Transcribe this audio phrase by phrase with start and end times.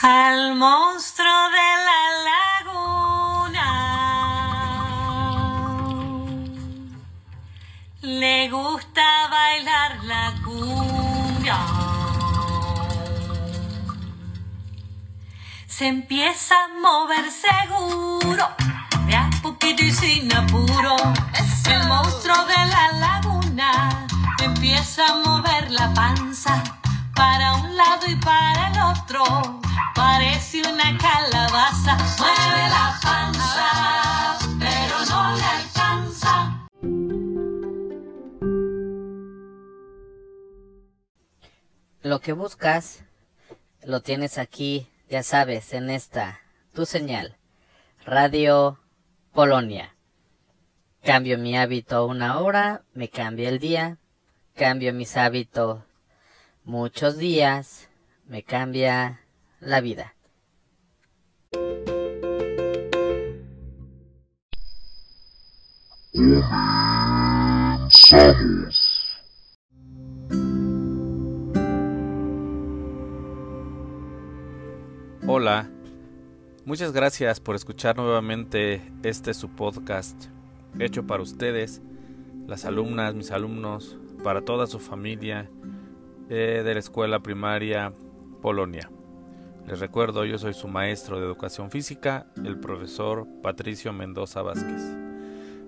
[0.00, 3.68] Al monstruo de la laguna
[8.02, 11.58] le gusta bailar la cumbia.
[15.66, 18.48] Se empieza a mover seguro,
[19.06, 20.94] de a poquito y sin apuro.
[21.68, 24.06] El monstruo de la laguna
[24.44, 26.62] empieza a mover la panza
[27.16, 29.57] para un lado y para el otro.
[29.94, 36.68] Parece una calabaza, mueve la panza, pero no le alcanza.
[42.02, 43.04] Lo que buscas
[43.82, 46.40] lo tienes aquí, ya sabes, en esta,
[46.74, 47.36] tu señal,
[48.04, 48.78] Radio
[49.32, 49.94] Polonia.
[51.02, 53.98] Cambio mi hábito una hora, me cambia el día,
[54.54, 55.80] cambio mis hábitos
[56.64, 57.88] muchos días,
[58.26, 59.20] me cambia
[59.60, 60.14] la vida.
[67.90, 69.08] Comenzamos.
[75.26, 75.70] Hola,
[76.64, 80.26] muchas gracias por escuchar nuevamente este su podcast
[80.78, 81.82] hecho para ustedes,
[82.46, 85.50] las alumnas, mis alumnos, para toda su familia
[86.30, 87.92] eh, de la escuela primaria
[88.40, 88.90] Polonia.
[89.68, 94.80] Les recuerdo, yo soy su maestro de educación física, el profesor Patricio Mendoza Vázquez.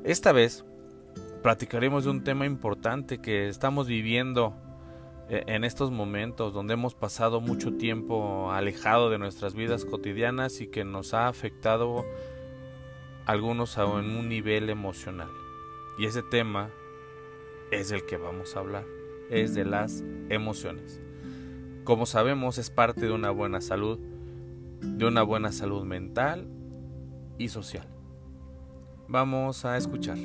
[0.04, 0.64] Esta vez
[1.42, 4.54] platicaremos de un tema importante que estamos viviendo
[5.28, 10.68] eh, en estos momentos donde hemos pasado mucho tiempo alejado de nuestras vidas cotidianas y
[10.68, 12.06] que nos ha afectado
[13.26, 15.28] algunos en un nivel emocional.
[15.98, 16.70] Y ese tema
[17.70, 18.86] es el que vamos a hablar,
[19.28, 21.02] es de las emociones.
[21.84, 23.98] Como sabemos es parte de una buena salud,
[24.80, 26.46] de una buena salud mental
[27.38, 27.88] y social.
[29.08, 30.18] Vamos a escuchar.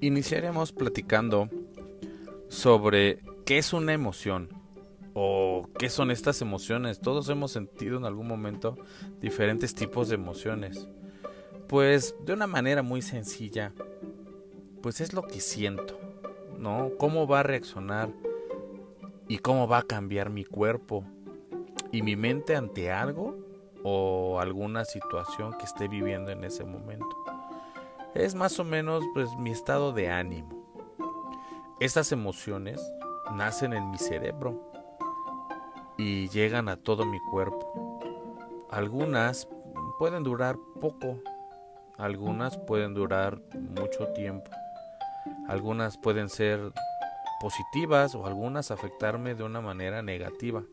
[0.00, 1.48] Iniciaremos platicando
[2.48, 4.48] sobre qué es una emoción
[5.14, 7.00] o qué son estas emociones.
[7.00, 8.76] Todos hemos sentido en algún momento
[9.20, 10.88] diferentes tipos de emociones.
[11.72, 13.72] Pues de una manera muy sencilla,
[14.82, 15.98] pues es lo que siento,
[16.58, 16.90] ¿no?
[16.98, 18.10] ¿Cómo va a reaccionar
[19.26, 21.02] y cómo va a cambiar mi cuerpo
[21.90, 23.38] y mi mente ante algo
[23.82, 27.08] o alguna situación que esté viviendo en ese momento?
[28.14, 30.68] Es más o menos pues mi estado de ánimo.
[31.80, 32.82] Estas emociones
[33.34, 34.70] nacen en mi cerebro
[35.96, 37.98] y llegan a todo mi cuerpo.
[38.68, 39.48] Algunas
[39.98, 41.16] pueden durar poco,
[42.02, 44.50] algunas pueden durar mucho tiempo,
[45.46, 46.72] algunas pueden ser
[47.40, 50.64] positivas o algunas afectarme de una manera negativa.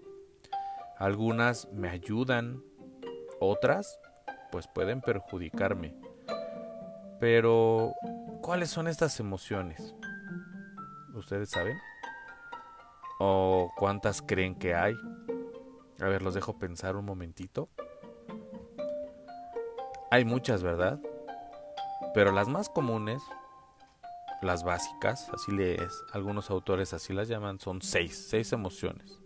[0.97, 2.63] Algunas me ayudan,
[3.39, 3.99] otras
[4.51, 5.93] pues pueden perjudicarme.
[7.19, 7.93] Pero,
[8.41, 9.93] ¿cuáles son estas emociones?
[11.13, 11.77] ¿Ustedes saben?
[13.19, 14.95] ¿O cuántas creen que hay?
[16.01, 17.69] A ver, los dejo pensar un momentito.
[20.09, 20.99] Hay muchas, ¿verdad?
[22.13, 23.21] Pero las más comunes,
[24.41, 29.21] las básicas, así lees, algunos autores así las llaman, son seis, seis emociones,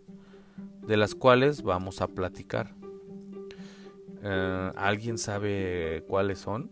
[0.82, 2.74] de las cuales vamos a platicar.
[4.22, 6.70] Eh, ¿Alguien sabe cuáles son?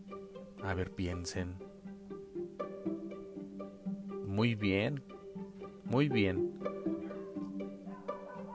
[0.62, 1.56] A ver, piensen.
[4.26, 5.02] Muy bien,
[5.84, 6.58] muy bien.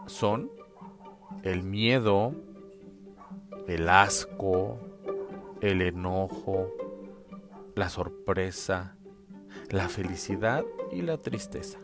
[0.07, 0.51] Son
[1.43, 2.33] el miedo,
[3.67, 4.79] el asco,
[5.61, 6.71] el enojo,
[7.77, 8.97] la sorpresa,
[9.69, 11.77] la felicidad y la tristeza.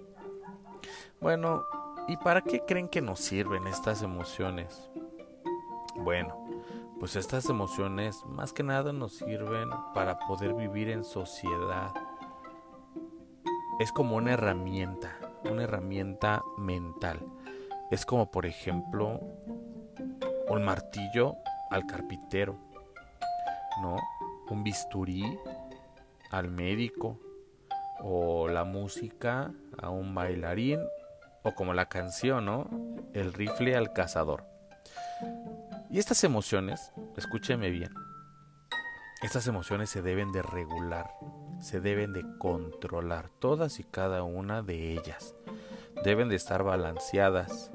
[1.22, 1.64] Bueno,
[2.08, 4.90] ¿y para qué creen que nos sirven estas emociones?
[5.96, 6.48] Bueno,
[7.00, 11.94] pues estas emociones más que nada nos sirven para poder vivir en sociedad.
[13.80, 15.19] Es como una herramienta,
[15.50, 17.19] una herramienta mental.
[17.92, 19.19] Es como por ejemplo
[20.50, 21.36] un martillo
[21.69, 22.57] al carpintero,
[23.84, 23.98] ¿no?
[24.50, 25.24] Un bisturí
[26.33, 27.19] al médico
[28.00, 30.80] o la música a un bailarín
[31.44, 32.68] o como la canción, ¿no?
[33.13, 34.44] El rifle al cazador.
[35.91, 37.94] Y estas emociones, escúcheme bien,
[39.21, 41.12] estas emociones se deben de regular,
[41.59, 45.36] se deben de controlar, todas y cada una de ellas.
[46.03, 47.71] Deben de estar balanceadas.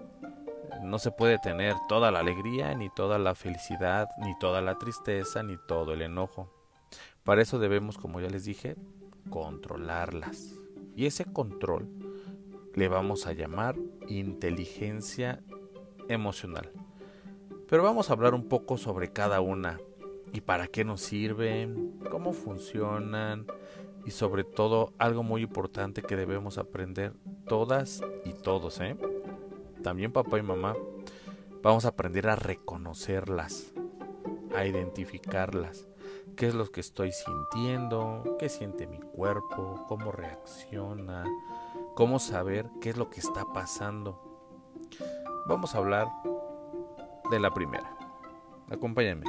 [0.83, 5.45] No se puede tener toda la alegría, ni toda la felicidad, ni toda la tristeza,
[5.45, 6.58] ni todo el enojo.
[7.29, 8.75] Para eso debemos, como ya les dije,
[9.29, 10.59] controlarlas.
[10.97, 11.87] Y ese control
[12.75, 13.77] le vamos a llamar
[14.09, 15.43] inteligencia
[16.09, 16.73] emocional.
[17.69, 19.79] Pero vamos a hablar un poco sobre cada una
[20.33, 23.45] y para qué nos sirven, cómo funcionan
[24.07, 27.13] y sobre todo algo muy importante que debemos aprender
[27.47, 28.97] todas y todos, ¿eh?
[29.83, 30.75] También papá y mamá.
[31.63, 33.75] Vamos a aprender a reconocerlas,
[34.57, 35.88] a identificarlas.
[36.39, 38.37] ¿Qué es lo que estoy sintiendo?
[38.39, 39.85] ¿Qué siente mi cuerpo?
[39.89, 41.25] ¿Cómo reacciona?
[41.97, 44.23] ¿Cómo saber qué es lo que está pasando?
[45.49, 46.07] Vamos a hablar
[47.29, 47.93] de la primera.
[48.71, 49.27] Acompáñenme.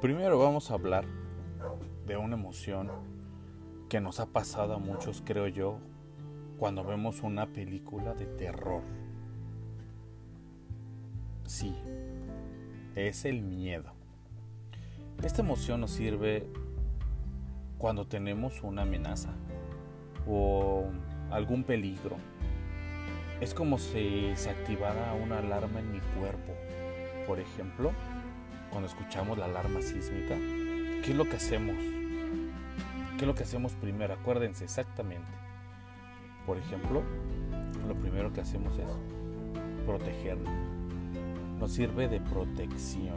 [0.00, 1.04] Primero vamos a hablar
[2.06, 3.17] de una emoción
[3.88, 5.78] que nos ha pasado a muchos, creo yo,
[6.58, 8.82] cuando vemos una película de terror.
[11.46, 11.74] Sí,
[12.94, 13.92] es el miedo.
[15.22, 16.46] Esta emoción nos sirve
[17.78, 19.30] cuando tenemos una amenaza
[20.26, 20.84] o
[21.30, 22.16] algún peligro.
[23.40, 26.52] Es como si se activara una alarma en mi cuerpo.
[27.26, 27.92] Por ejemplo,
[28.70, 31.97] cuando escuchamos la alarma sísmica, ¿qué es lo que hacemos?
[33.18, 34.14] ¿Qué es lo que hacemos primero?
[34.14, 35.26] Acuérdense exactamente.
[36.46, 37.02] Por ejemplo,
[37.88, 38.88] lo primero que hacemos es
[39.84, 40.52] protegernos.
[41.58, 43.16] Nos sirve de protección.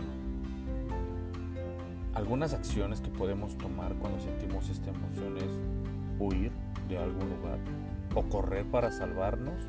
[2.16, 5.52] Algunas acciones que podemos tomar cuando sentimos esta emoción es
[6.18, 6.52] huir
[6.90, 7.60] de algún lugar
[8.16, 9.62] o correr para salvarnos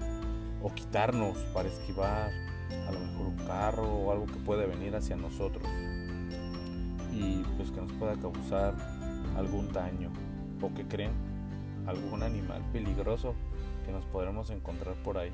[0.62, 2.30] o quitarnos para esquivar
[2.88, 5.68] a lo mejor un carro o algo que puede venir hacia nosotros
[7.12, 9.01] y pues que nos pueda causar
[9.36, 10.10] algún daño
[10.60, 11.12] o que creen
[11.86, 13.34] algún animal peligroso
[13.84, 15.32] que nos podremos encontrar por ahí.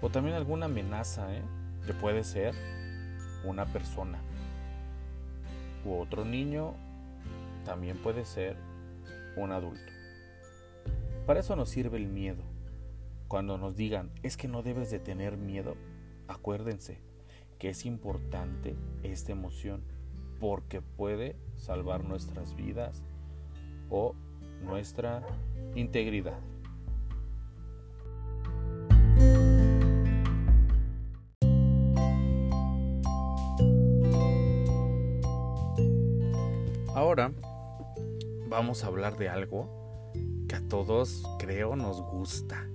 [0.00, 1.42] O también alguna amenaza ¿eh?
[1.86, 2.54] que puede ser
[3.44, 4.18] una persona
[5.84, 6.74] u otro niño
[7.64, 8.56] también puede ser
[9.36, 9.92] un adulto.
[11.26, 12.42] Para eso nos sirve el miedo.
[13.28, 15.76] Cuando nos digan es que no debes de tener miedo
[16.28, 17.00] Acuérdense
[17.58, 19.82] que es importante esta emoción
[20.38, 23.02] porque puede salvar nuestras vidas
[23.90, 24.14] o
[24.62, 25.26] nuestra
[25.74, 26.38] integridad.
[36.94, 37.32] Ahora
[38.48, 39.68] vamos a hablar de algo
[40.48, 42.68] que a todos creo nos gusta.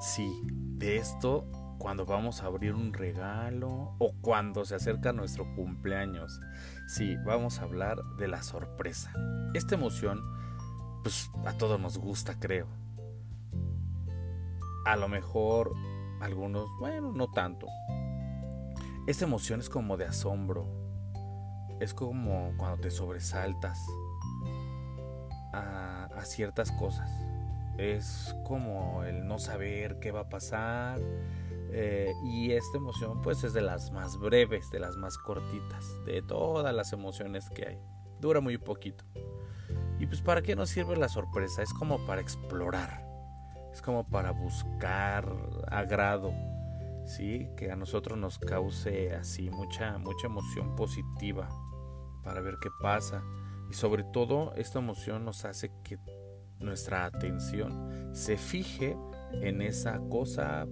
[0.00, 0.40] Sí,
[0.76, 1.44] de esto
[1.80, 6.38] cuando vamos a abrir un regalo o cuando se acerca nuestro cumpleaños.
[6.86, 9.12] Sí, vamos a hablar de la sorpresa.
[9.54, 10.20] Esta emoción,
[11.02, 12.66] pues a todos nos gusta, creo.
[14.84, 15.72] A lo mejor
[16.20, 17.66] algunos, bueno, no tanto.
[19.06, 20.68] Esta emoción es como de asombro.
[21.80, 23.80] Es como cuando te sobresaltas
[25.54, 27.10] a, ciertas cosas.
[27.78, 31.00] Es como el no saber qué va a pasar
[31.72, 36.22] eh, y esta emoción pues es de las más breves, de las más cortitas, de
[36.22, 37.78] todas las emociones que hay.
[38.20, 39.04] Dura muy poquito.
[39.98, 41.62] Y pues para qué nos sirve la sorpresa?
[41.62, 43.04] Es como para explorar.
[43.72, 45.30] Es como para buscar
[45.68, 46.32] agrado.
[47.06, 47.48] ¿Sí?
[47.56, 51.48] Que a nosotros nos cause así mucha mucha emoción positiva
[52.22, 53.24] para ver qué pasa
[53.70, 55.98] y sobre todo esta emoción nos hace que
[56.58, 58.96] nuestra atención se fije
[59.32, 60.66] en esa cosa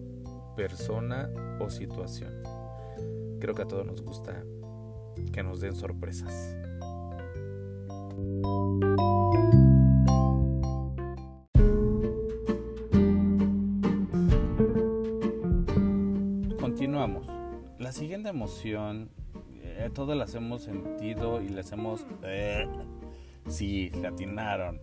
[0.59, 2.43] persona o situación.
[3.39, 4.43] Creo que a todos nos gusta
[5.33, 6.57] que nos den sorpresas.
[16.61, 17.29] Continuamos.
[17.79, 19.11] La siguiente emoción,
[19.63, 22.05] eh, todas las hemos sentido y las hemos...
[22.25, 22.67] Eh,
[23.47, 24.81] sí, la atinaron.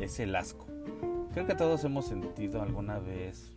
[0.00, 0.66] Es el asco.
[1.32, 3.56] Creo que todos hemos sentido alguna vez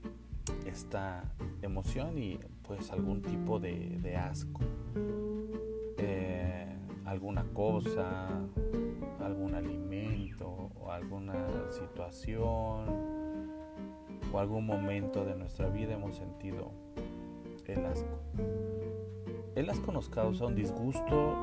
[0.68, 1.35] esta
[1.66, 4.62] emoción y pues algún tipo de, asco.
[5.98, 6.68] Eh,
[7.06, 8.28] alguna cosa,
[9.20, 13.06] algún alimento o alguna situación
[14.32, 16.72] o algún momento de nuestra vida hemos sentido
[17.68, 18.20] el asco.
[19.56, 21.34] El asco nos causa un disgusto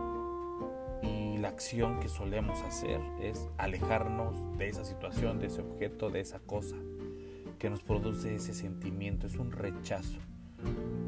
[1.03, 6.21] y la acción que solemos hacer es alejarnos de esa situación, de ese objeto, de
[6.21, 6.77] esa cosa
[7.63, 10.19] que nos produce ese sentimiento, es un rechazo.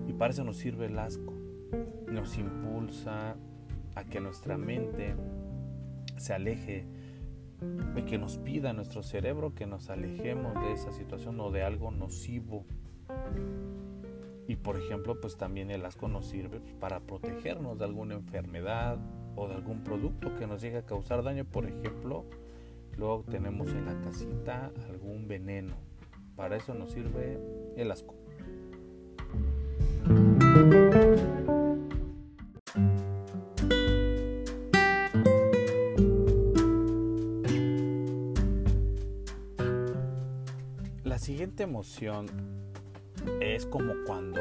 [0.07, 1.35] Y para eso nos sirve el asco.
[2.07, 3.35] Nos impulsa
[3.97, 5.17] a que nuestra mente
[6.17, 6.87] se aleje
[7.97, 11.91] de que nos pida nuestro cerebro que nos alejemos de esa situación o de algo
[11.91, 12.65] nocivo.
[14.47, 19.01] Y por ejemplo, pues también el asco nos sirve para protegernos de alguna enfermedad
[19.35, 21.45] o de algún producto que nos llegue a causar daño.
[21.47, 22.27] Por ejemplo,
[22.97, 25.94] luego tenemos en la casita algún veneno.
[26.37, 27.39] Para eso nos sirve
[27.77, 28.15] el asco.
[41.05, 42.27] La siguiente emoción
[43.41, 44.41] es como cuando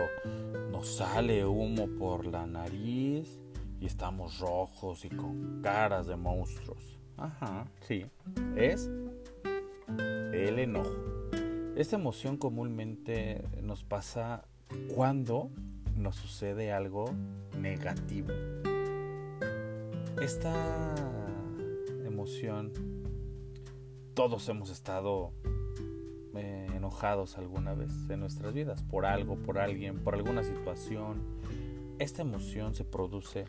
[0.72, 3.40] nos sale humo por la nariz
[3.80, 6.98] y estamos rojos y con caras de monstruos.
[7.18, 8.06] Ajá, sí,
[8.56, 8.90] es
[10.34, 11.13] el enojo.
[11.76, 14.46] Esta emoción comúnmente nos pasa
[14.94, 15.50] cuando
[15.96, 17.06] nos sucede algo
[17.58, 18.30] negativo.
[20.22, 20.54] Esta
[22.06, 22.72] emoción,
[24.14, 25.32] todos hemos estado
[26.36, 31.24] eh, enojados alguna vez en nuestras vidas por algo, por alguien, por alguna situación.
[31.98, 33.46] Esta emoción se produce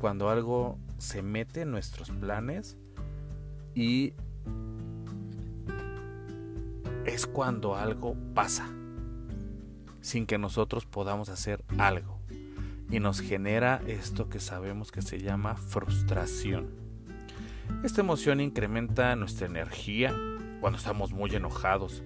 [0.00, 2.76] cuando algo se mete en nuestros planes
[3.76, 4.14] y
[7.06, 8.68] es cuando algo pasa
[10.00, 12.18] sin que nosotros podamos hacer algo
[12.90, 16.70] y nos genera esto que sabemos que se llama frustración.
[17.82, 20.14] Esta emoción incrementa nuestra energía
[20.60, 22.02] cuando estamos muy enojados.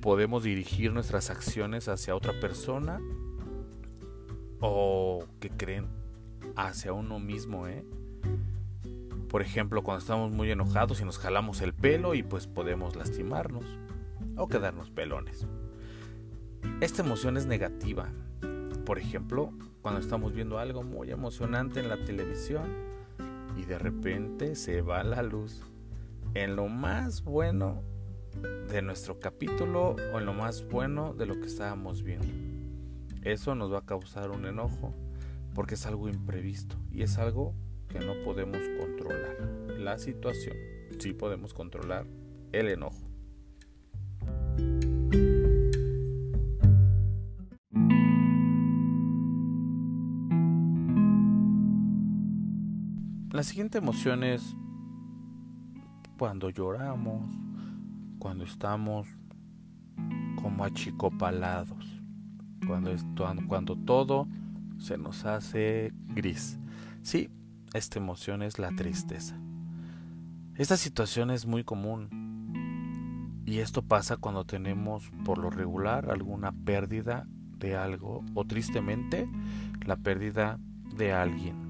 [0.00, 3.00] Podemos dirigir nuestras acciones hacia otra persona
[4.60, 5.86] o que creen
[6.56, 7.84] hacia uno mismo, ¿eh?
[9.28, 13.64] Por ejemplo, cuando estamos muy enojados y nos jalamos el pelo y pues podemos lastimarnos
[14.38, 15.46] o quedarnos pelones.
[16.80, 18.08] Esta emoción es negativa.
[18.86, 19.52] Por ejemplo,
[19.82, 22.68] cuando estamos viendo algo muy emocionante en la televisión
[23.56, 25.62] y de repente se va la luz
[26.34, 27.82] en lo más bueno
[28.70, 32.28] de nuestro capítulo o en lo más bueno de lo que estábamos viendo.
[33.22, 34.94] Eso nos va a causar un enojo
[35.54, 37.54] porque es algo imprevisto y es algo
[37.88, 39.36] que no podemos controlar.
[39.78, 40.56] La situación,
[40.98, 42.06] sí podemos controlar
[42.52, 43.07] el enojo.
[53.30, 54.56] La siguiente emoción es
[56.16, 57.30] cuando lloramos,
[58.18, 59.06] cuando estamos
[60.40, 62.00] como achicopalados,
[62.66, 62.90] cuando,
[63.46, 64.26] cuando todo
[64.78, 66.58] se nos hace gris.
[67.02, 67.28] Sí,
[67.74, 69.38] esta emoción es la tristeza.
[70.54, 77.26] Esta situación es muy común y esto pasa cuando tenemos por lo regular alguna pérdida
[77.58, 79.28] de algo o tristemente
[79.84, 80.58] la pérdida
[80.96, 81.67] de alguien.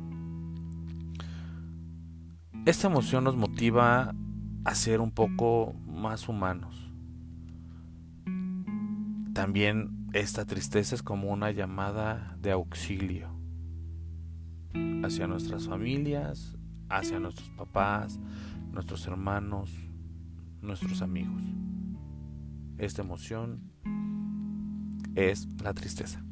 [2.66, 4.14] Esta emoción nos motiva
[4.64, 6.92] a ser un poco más humanos.
[9.32, 13.30] También esta tristeza es como una llamada de auxilio
[15.02, 16.56] hacia nuestras familias,
[16.88, 18.18] hacia nuestros papás,
[18.72, 19.70] nuestros hermanos,
[20.60, 21.42] nuestros amigos.
[22.78, 23.72] Esta emoción
[25.14, 26.22] es la tristeza.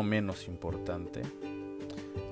[0.00, 1.20] No menos importante,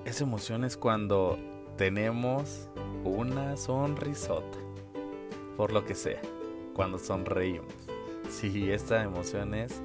[0.07, 1.39] esa emoción es cuando
[1.77, 2.71] tenemos
[3.05, 4.57] una sonrisota,
[5.55, 6.23] por lo que sea,
[6.75, 7.75] cuando sonreímos.
[8.31, 9.83] Sí, esta emoción es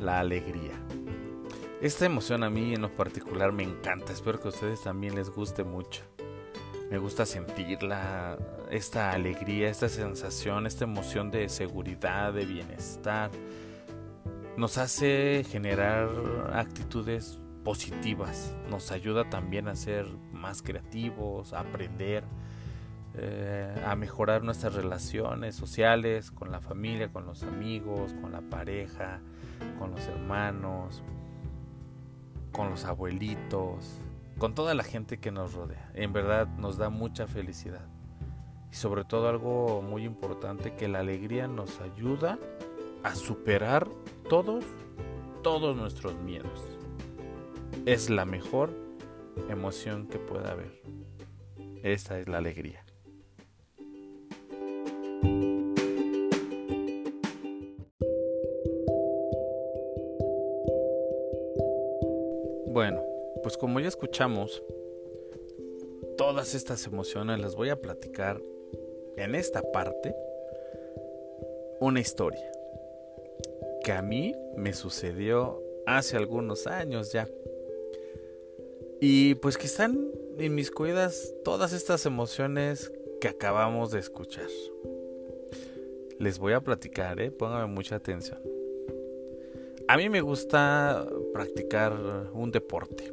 [0.00, 0.72] la alegría.
[1.80, 5.30] Esta emoción a mí en lo particular me encanta, espero que a ustedes también les
[5.30, 6.02] guste mucho.
[6.90, 8.36] Me gusta sentirla,
[8.68, 13.30] esta alegría, esta sensación, esta emoción de seguridad, de bienestar.
[14.56, 16.10] Nos hace generar
[16.52, 22.24] actitudes positivas, nos ayuda también a ser más creativos, a aprender,
[23.14, 29.20] eh, a mejorar nuestras relaciones sociales con la familia, con los amigos, con la pareja,
[29.78, 31.02] con los hermanos,
[32.52, 34.00] con los abuelitos,
[34.36, 35.90] con toda la gente que nos rodea.
[35.94, 37.86] En verdad nos da mucha felicidad.
[38.70, 42.38] Y sobre todo algo muy importante, que la alegría nos ayuda
[43.02, 43.88] a superar
[44.32, 44.64] todos,
[45.42, 46.58] todos nuestros miedos
[47.84, 48.70] es la mejor
[49.50, 50.80] emoción que pueda haber.
[51.82, 52.82] Esta es la alegría.
[62.68, 63.02] Bueno,
[63.42, 64.62] pues como ya escuchamos,
[66.16, 68.40] todas estas emociones las voy a platicar
[69.18, 70.16] en esta parte
[71.80, 72.50] una historia.
[73.82, 77.28] Que a mí me sucedió hace algunos años ya.
[79.00, 84.48] Y pues que están inmiscuidas todas estas emociones que acabamos de escuchar.
[86.18, 87.30] Les voy a platicar, ¿eh?
[87.30, 88.40] pónganme mucha atención.
[89.88, 91.92] A mí me gusta practicar
[92.32, 93.12] un deporte.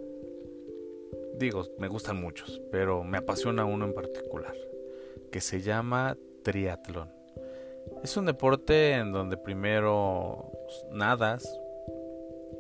[1.38, 4.54] Digo, me gustan muchos, pero me apasiona uno en particular,
[5.32, 7.10] que se llama triatlón.
[8.04, 10.49] Es un deporte en donde primero
[10.92, 11.60] nadas,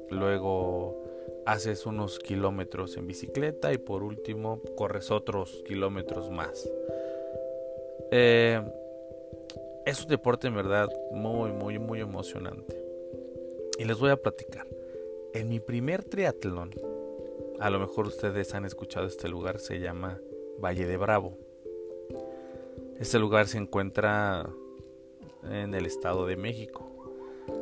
[0.10, 1.04] luego
[1.46, 6.70] haces unos kilómetros en bicicleta y por último corres otros kilómetros más.
[8.12, 8.62] Eh,
[9.86, 12.80] es un deporte en verdad muy, muy, muy emocionante.
[13.78, 14.68] Y les voy a platicar.
[15.34, 16.72] En mi primer triatlón,
[17.60, 20.20] a lo mejor ustedes han escuchado este lugar, se llama
[20.60, 21.38] Valle de Bravo.
[23.00, 24.50] Este lugar se encuentra
[25.44, 26.89] en el Estado de México.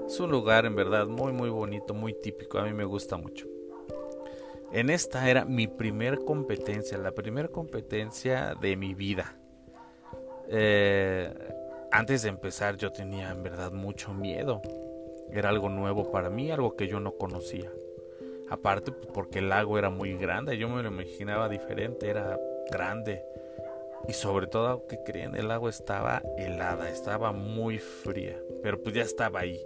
[0.08, 3.48] Es un lugar en verdad muy muy bonito, muy típico, a mí me gusta mucho.
[4.72, 9.38] En esta era mi primer competencia, la primera competencia de mi vida.
[10.50, 11.34] Eh,
[11.92, 14.62] antes de empezar yo tenía en verdad mucho miedo.
[15.32, 17.72] Era algo nuevo para mí, algo que yo no conocía.
[18.50, 22.40] Aparte pues, porque el lago era muy grande, yo me lo imaginaba diferente, era
[22.72, 23.24] grande.
[24.08, 29.02] Y sobre todo, que creen, el agua estaba helada, estaba muy fría, pero pues ya
[29.02, 29.62] estaba ahí.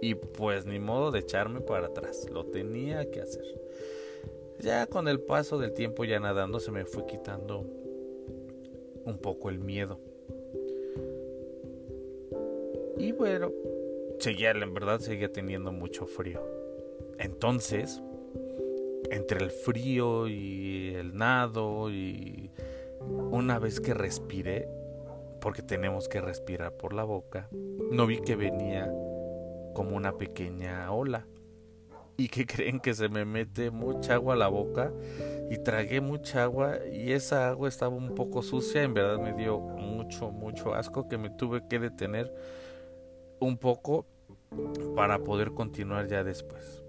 [0.00, 3.44] Y pues ni modo de echarme para atrás, lo tenía que hacer.
[4.60, 7.64] Ya con el paso del tiempo ya nadando se me fue quitando
[9.04, 9.98] un poco el miedo.
[12.96, 13.52] Y bueno,
[14.18, 16.40] seguía, en verdad seguía teniendo mucho frío.
[17.18, 18.02] Entonces,
[19.10, 22.50] entre el frío y el nado y
[23.30, 24.68] una vez que respiré,
[25.40, 27.48] porque tenemos que respirar por la boca,
[27.90, 28.90] no vi que venía
[29.74, 31.26] como una pequeña ola.
[32.16, 34.92] ¿Y que creen que se me mete mucha agua a la boca?
[35.50, 38.82] Y tragué mucha agua y esa agua estaba un poco sucia.
[38.82, 42.32] En verdad me dio mucho, mucho asco que me tuve que detener
[43.40, 44.06] un poco
[44.96, 46.82] para poder continuar ya después.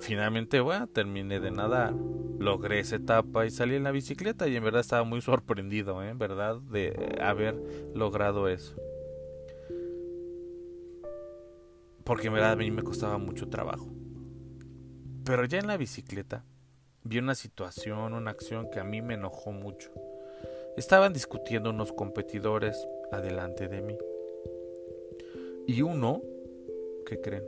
[0.00, 1.94] Finalmente, bueno, terminé de nadar,
[2.38, 6.10] logré esa etapa y salí en la bicicleta y en verdad estaba muy sorprendido, ¿eh?
[6.10, 7.56] en verdad, de haber
[7.94, 8.76] logrado eso.
[12.04, 13.88] Porque en verdad a mí me costaba mucho trabajo.
[15.24, 16.44] Pero ya en la bicicleta
[17.02, 19.90] vi una situación, una acción que a mí me enojó mucho.
[20.76, 23.96] Estaban discutiendo unos competidores adelante de mí.
[25.66, 26.20] Y uno,
[27.06, 27.44] ¿qué creen?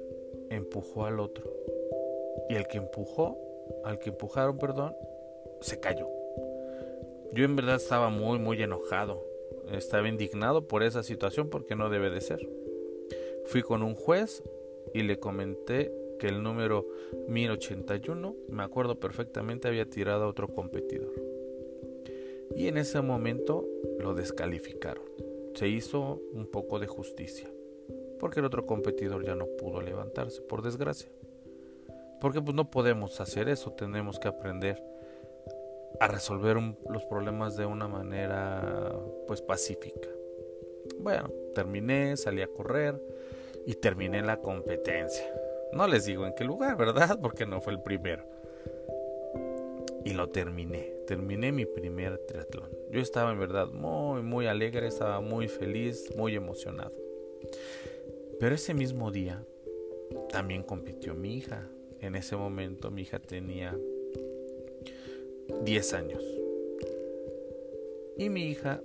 [0.51, 1.53] Empujó al otro.
[2.49, 3.37] Y el que empujó,
[3.85, 4.95] al que empujaron, perdón,
[5.61, 6.09] se cayó.
[7.33, 9.23] Yo en verdad estaba muy, muy enojado.
[9.71, 12.41] Estaba indignado por esa situación porque no debe de ser.
[13.47, 14.43] Fui con un juez
[14.93, 16.87] y le comenté que el número
[17.29, 21.13] 1081, me acuerdo perfectamente, había tirado a otro competidor.
[22.57, 23.65] Y en ese momento
[24.01, 25.05] lo descalificaron.
[25.55, 27.49] Se hizo un poco de justicia,
[28.19, 31.11] porque el otro competidor ya no pudo levantarse, por desgracia.
[32.21, 34.83] Porque pues no podemos hacer eso, tenemos que aprender
[36.01, 36.57] a resolver
[36.91, 38.93] los problemas de una manera
[39.27, 40.09] pues pacífica.
[40.99, 43.01] Bueno, terminé, salí a correr
[43.67, 45.27] y terminé la competencia.
[45.73, 47.19] No les digo en qué lugar, ¿verdad?
[47.23, 48.25] Porque no fue el primero.
[50.05, 50.95] Y lo terminé.
[51.07, 52.71] Terminé mi primer triatlón.
[52.91, 56.93] Yo estaba en verdad muy, muy alegre, estaba muy feliz, muy emocionado.
[58.39, 59.45] Pero ese mismo día
[60.31, 61.69] también compitió mi hija.
[62.01, 63.77] En ese momento mi hija tenía
[65.63, 66.23] 10 años.
[68.17, 68.81] Y mi hija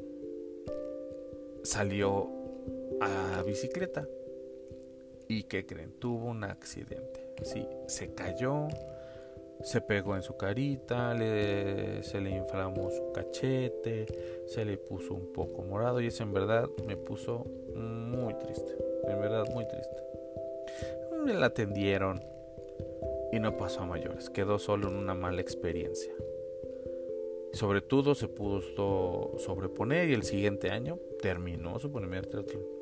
[1.64, 2.28] salió
[3.00, 4.08] a bicicleta.
[5.32, 5.94] ¿Y qué creen?
[5.94, 7.26] Tuvo un accidente.
[7.44, 8.68] Sí, se cayó,
[9.64, 14.08] se pegó en su carita, se le inflamó su cachete,
[14.46, 18.76] se le puso un poco morado y eso en verdad me puso muy triste.
[19.08, 19.96] En verdad muy triste.
[21.24, 22.22] Me la atendieron,
[23.32, 26.12] y no pasó a mayores, quedó solo en una mala experiencia.
[27.54, 28.60] Sobre todo se pudo
[29.38, 32.81] sobreponer y el siguiente año terminó su primer triatlón.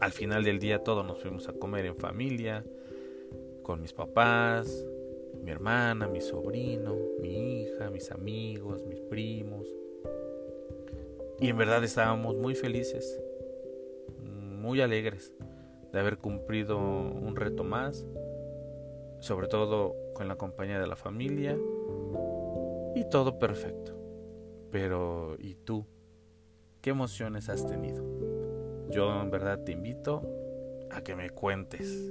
[0.00, 2.64] Al final del día todos nos fuimos a comer en familia,
[3.62, 4.84] con mis papás,
[5.42, 9.66] mi hermana, mi sobrino, mi hija, mis amigos, mis primos.
[11.38, 13.20] Y en verdad estábamos muy felices,
[14.22, 15.32] muy alegres
[15.92, 18.06] de haber cumplido un reto más
[19.20, 21.56] sobre todo con la compañía de la familia
[22.94, 23.96] y todo perfecto.
[24.70, 25.86] Pero ¿y tú?
[26.80, 28.09] ¿Qué emociones has tenido?
[28.90, 30.22] Yo en verdad te invito
[30.90, 32.10] a que me cuentes.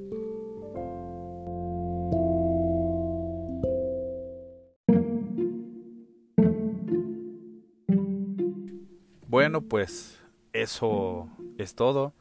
[9.27, 10.19] Bueno, pues
[10.53, 12.13] eso es todo.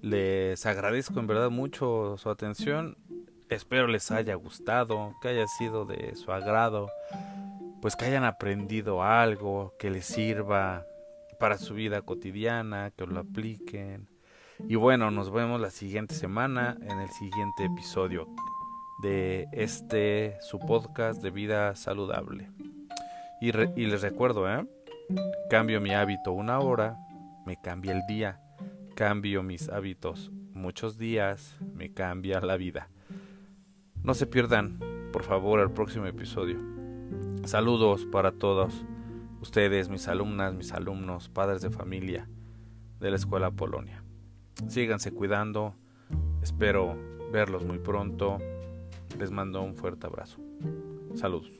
[0.00, 2.96] Les agradezco en verdad mucho su atención.
[3.50, 6.88] Espero les haya gustado, que haya sido de su agrado,
[7.82, 10.86] pues que hayan aprendido algo que les sirva
[11.40, 14.08] para su vida cotidiana, que lo apliquen.
[14.68, 18.28] Y bueno, nos vemos la siguiente semana en el siguiente episodio
[19.02, 22.50] de este su podcast de vida saludable.
[23.40, 24.66] Y, les recuerdo, ¿eh?
[25.48, 26.98] Cambio mi hábito una hora,
[27.46, 28.38] me cambia el día.
[28.94, 32.90] Cambio mis hábitos muchos días, me cambia la vida.
[34.02, 34.78] No se pierdan,
[35.10, 36.58] por favor, el próximo episodio.
[37.46, 38.84] Saludos para todos
[39.40, 42.28] ustedes, mis alumnas, mis alumnos, padres de familia
[43.00, 44.02] de la Escuela Polonia.
[44.68, 45.74] Síganse cuidando,
[46.42, 46.96] espero
[47.32, 48.38] verlos muy pronto.
[49.18, 50.38] Les mando un fuerte abrazo.
[51.14, 51.59] Saludos.